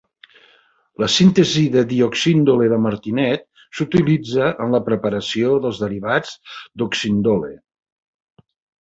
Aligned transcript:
La 1.03 1.09
síntesi 1.15 1.65
de 1.75 1.83
dioxindole 1.91 2.71
de 2.73 2.81
Martinet 2.87 3.45
s'utilitza 3.81 4.51
en 4.67 4.75
la 4.79 4.83
preparació 4.91 5.55
dels 5.69 5.85
derivats 5.87 6.37
d'oxindole. 6.81 7.57